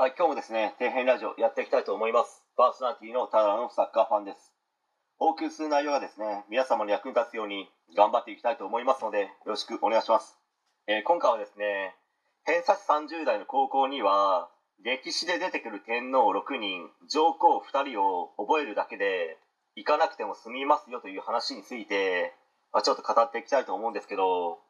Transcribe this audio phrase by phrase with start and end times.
[0.00, 2.42] はい、今日もですね、底辺ラジオやっていきたいと思います。
[2.56, 4.54] パーソナリティのただのサッカーファンです。
[5.18, 10.38] お送りする内容がですね、皆様の役に立つように頑張っていきたいと思いますので、よろしくお願いします。
[10.86, 11.94] えー今回はですね、
[12.44, 14.48] 偏差値30代の高校には、
[14.82, 19.36] 歴史で出てくる天皇6人、上皇2人を覚えるだけで、
[19.76, 22.32] 行かなくても済みますよという話について、
[22.72, 24.60] まあ、ちょっと語っていきたいと思うんですけど、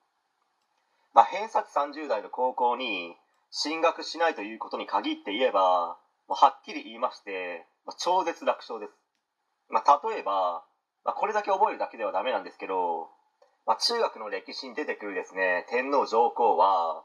[1.15, 3.15] まあ、偏差値30代の高校に
[3.51, 7.67] 進学しないということに限って言えば、はっきり言いまして、
[7.99, 8.93] 超絶楽勝です。
[9.69, 10.65] まあ、例えば、
[11.05, 13.11] まあ、これだけ覚えるだけではダメなんですけど、
[13.67, 17.05] まあ、中学の歴史に出てくるですね、天皇上皇は、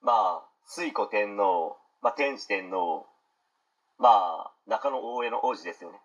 [0.00, 3.06] まあ、推古天皇、まあ、天智天皇、
[3.98, 5.98] まあ、中野大江の王子ですよね。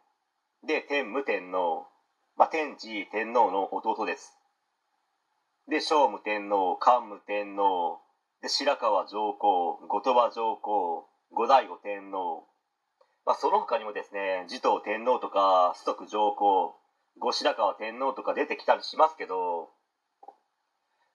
[0.66, 1.88] で、天武天皇、
[2.36, 4.38] まあ、天智天皇の弟です。
[5.70, 8.02] で、聖武天皇、桓武天皇、
[8.50, 12.48] 白河上皇、後鳥羽上皇、後醍醐天皇、
[13.26, 16.76] まあ、その他にもですね、持統天皇とか、崇徳上皇、
[17.18, 19.72] 後白河天皇とか出てきたりしますけど、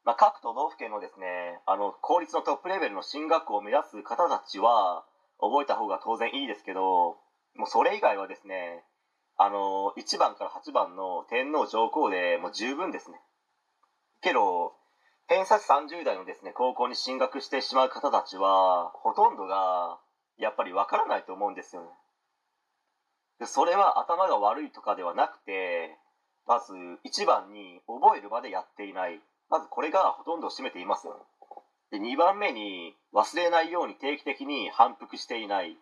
[0.04, 5.04] まあ、各都道府県のですね、あの、公立のトップレベルの進学校を目指す方たちは、
[5.38, 7.16] 覚えた方が当然いいですけど、
[7.54, 8.84] もうそれ以外はですね、
[9.36, 13.20] あの、1番から8番の天皇上皇でもう十分ですね。
[14.20, 14.74] けど、
[15.30, 20.00] 偏差値30代のですね、高校に進学してしまう方たちは、ほとんどが、
[20.38, 21.88] やっぱりわからないと思うんですよね。
[23.38, 25.96] でそれは頭が悪いとかではなくて、
[26.48, 29.20] まず1番に覚えるまでやっていない。
[29.48, 31.20] まずこれがほとんどを占めていますよね。
[31.92, 35.76] で、2番目に忘れないように定期的に反復していない。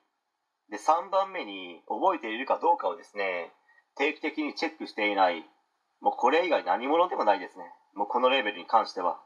[0.68, 3.50] で、3番目に覚えているかどうかをですね、
[3.96, 5.42] 定期的にチェックしていない。
[6.02, 7.64] もうこれ以外何者でもないですね。
[7.94, 9.18] もうこのレベルに関しては。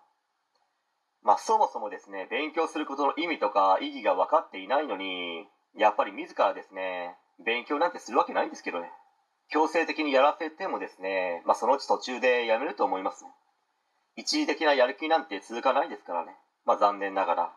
[1.25, 8.91] まあそもそもですね、勉強することの意味とか意義が分かっていないのに、やっぱり自らですね、勉強なんてするわけないんですけどね。
[9.48, 13.24] 強制的にやらせてもですね、まあそのうち途中でやめると思います。
[14.17, 16.36] 一時的なやる気なんて続かないですからね。
[16.64, 17.52] まあ残念ながら。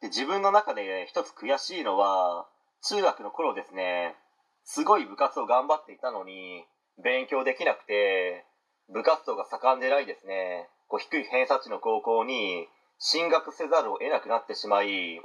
[0.00, 2.46] で、自分の中で一つ悔しいのは、
[2.82, 4.16] 中学の頃ですね、
[4.64, 6.64] すごい部活を頑張っていたのに、
[7.02, 8.44] 勉強できなくて、
[8.92, 12.68] 部活動が盛んでないですね、こう低い偏差値の高校に
[12.98, 15.20] 進学せざるを得なくなってしまい、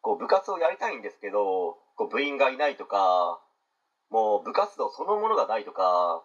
[0.00, 3.40] こう部活をやりたいんですけど、こう部員がいないとか、
[4.10, 6.22] もう部活動そのものがないとか、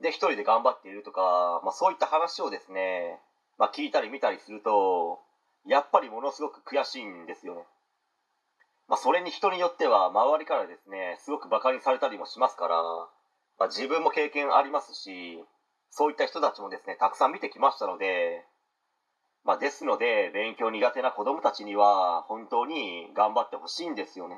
[0.00, 3.20] で一人で頑張っているとか、まあそういった話をですね、
[3.58, 5.20] まあ聞いたり見たりすると、
[5.66, 7.62] やっぱりものすごく悔しいんですよね。
[8.88, 12.82] まあそれに人によっては周りからですね、すごく馬鹿にされたりもしますから、
[13.58, 15.44] まあ自分も経験ありますし、
[15.90, 18.44] そういった人たちもですね、たくさん見てきましたので、
[19.44, 24.36] まあですので、勉強苦手な子供たちには、本当に頑張ってほしいんですよね。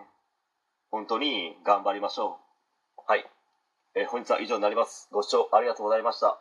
[0.90, 2.38] 本当に頑張りましょ
[2.98, 3.02] う。
[3.06, 3.24] はい。
[3.94, 5.08] えー本日は以上になります。
[5.12, 6.40] ご視聴ありがとうございました。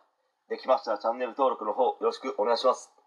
[0.49, 2.91] できましたらチャンネル登録の方よろしくお願いします。